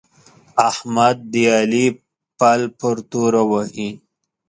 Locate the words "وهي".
3.49-3.89